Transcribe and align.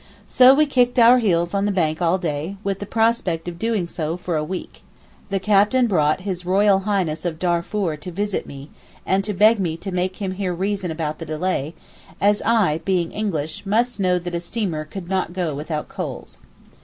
So 0.25 0.55
we 0.55 0.65
kicked 0.65 0.97
our 0.97 1.19
heels 1.19 1.53
on 1.53 1.65
the 1.65 1.71
bank 1.71 2.01
all 2.01 2.17
day, 2.17 2.57
with 2.63 2.79
the 2.79 2.87
prospect 2.87 3.47
of 3.47 3.59
doing 3.59 3.85
so 3.87 4.17
for 4.17 4.35
a 4.35 4.43
week. 4.43 4.81
The 5.29 5.39
captain 5.39 5.85
brought 5.85 6.25
H.R.H. 6.25 6.67
of 7.23 7.37
Darfoor 7.37 7.97
to 7.97 8.11
visit 8.11 8.47
me, 8.47 8.71
and 9.05 9.23
to 9.23 9.35
beg 9.35 9.59
me 9.59 9.77
to 9.77 9.91
make 9.91 10.15
him 10.17 10.31
hear 10.31 10.55
reason 10.55 10.89
about 10.89 11.19
the 11.19 11.25
delay, 11.27 11.75
as 12.19 12.41
I, 12.43 12.79
being 12.79 13.11
English, 13.11 13.63
must 13.67 13.99
know 13.99 14.17
that 14.17 14.33
a 14.33 14.39
steamer 14.39 14.85
could 14.85 15.07
not 15.07 15.33
go 15.33 15.53
without 15.53 15.87
coals. 15.87 16.39